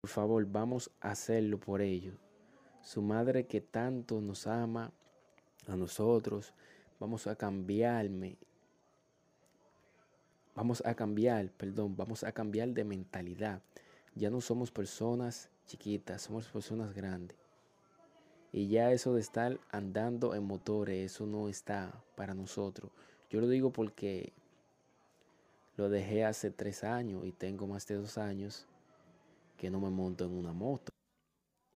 Por 0.00 0.10
favor, 0.10 0.46
vamos 0.46 0.92
a 1.00 1.10
hacerlo 1.10 1.58
por 1.58 1.80
ellos. 1.80 2.14
Su 2.82 3.02
madre 3.02 3.46
que 3.46 3.60
tanto 3.60 4.20
nos 4.20 4.46
ama 4.46 4.92
a 5.66 5.74
nosotros, 5.74 6.54
vamos 7.00 7.26
a 7.26 7.34
cambiarme. 7.34 8.38
Vamos 10.54 10.84
a 10.86 10.94
cambiar, 10.94 11.50
perdón, 11.50 11.96
vamos 11.96 12.22
a 12.22 12.30
cambiar 12.30 12.68
de 12.68 12.84
mentalidad. 12.84 13.60
Ya 14.14 14.30
no 14.30 14.40
somos 14.40 14.70
personas 14.70 15.50
chiquitas, 15.66 16.22
somos 16.22 16.46
personas 16.46 16.94
grandes. 16.94 17.36
Y 18.52 18.68
ya 18.68 18.92
eso 18.92 19.14
de 19.14 19.20
estar 19.20 19.58
andando 19.70 20.34
en 20.36 20.44
motores, 20.44 21.12
eso 21.12 21.26
no 21.26 21.48
está 21.48 21.92
para 22.14 22.34
nosotros. 22.34 22.92
Yo 23.30 23.40
lo 23.40 23.48
digo 23.48 23.72
porque 23.72 24.32
lo 25.76 25.88
dejé 25.88 26.24
hace 26.24 26.52
tres 26.52 26.84
años 26.84 27.26
y 27.26 27.32
tengo 27.32 27.66
más 27.66 27.84
de 27.88 27.96
dos 27.96 28.16
años 28.16 28.68
que 29.58 29.70
no 29.70 29.80
me 29.80 29.90
monto 29.90 30.24
en 30.24 30.32
una 30.32 30.52
moto. 30.54 30.92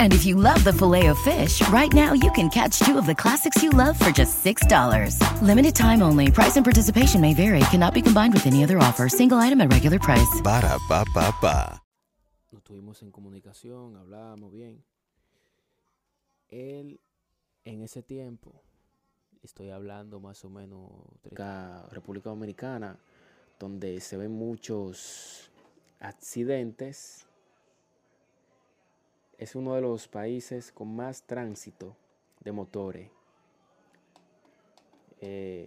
And 0.00 0.12
if 0.12 0.26
you 0.26 0.36
love 0.36 0.62
the 0.64 0.72
filet 0.72 1.06
of 1.06 1.18
fish, 1.20 1.66
right 1.68 1.92
now 1.92 2.12
you 2.12 2.30
can 2.32 2.50
catch 2.50 2.78
two 2.80 2.98
of 2.98 3.06
the 3.06 3.14
classics 3.14 3.62
you 3.62 3.70
love 3.70 3.98
for 3.98 4.10
just 4.10 4.44
$6. 4.44 5.16
Limited 5.40 5.74
time 5.74 6.02
only. 6.02 6.30
Price 6.30 6.56
and 6.56 6.64
participation 6.64 7.20
may 7.20 7.32
vary. 7.34 7.60
Cannot 7.70 7.94
be 7.94 8.02
combined 8.02 8.34
with 8.34 8.46
any 8.46 8.62
other 8.62 8.78
offer. 8.78 9.08
Single 9.08 9.38
item 9.38 9.60
at 9.62 9.72
regular 9.72 9.98
price. 9.98 10.40
Ba 10.42 10.60
da 10.60 10.78
ba 10.88 11.04
ba 11.14 11.34
ba. 11.40 11.82
Nos 12.52 12.62
tuvimos 12.62 13.02
en 13.02 13.10
comunicación, 13.10 13.96
hablábamos 13.96 14.52
bien. 14.52 14.84
Él, 16.50 17.00
en 17.64 17.82
ese 17.82 18.02
tiempo, 18.02 18.62
estoy 19.42 19.70
hablando 19.70 20.20
más 20.20 20.44
o 20.44 20.50
menos 20.50 20.90
República 21.90 22.28
Dominicana, 22.28 22.98
donde 23.58 24.00
se 24.00 24.18
ven 24.18 24.32
muchos 24.32 25.50
accidentes. 25.98 27.26
Es 29.42 29.56
uno 29.56 29.74
de 29.74 29.80
los 29.80 30.06
países 30.06 30.70
con 30.70 30.94
más 30.94 31.24
tránsito 31.24 31.96
de 32.44 32.52
motores. 32.52 33.10
Eh, 35.20 35.66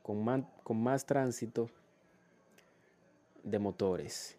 con, 0.00 0.22
más, 0.22 0.44
con 0.62 0.80
más 0.80 1.04
tránsito 1.04 1.68
de 3.42 3.58
motores. 3.58 4.38